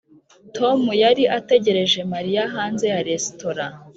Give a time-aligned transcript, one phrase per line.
[0.55, 3.65] tom yari ategereje mariya hanze ya resitora.